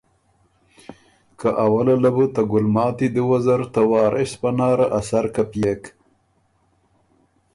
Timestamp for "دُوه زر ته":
3.15-3.81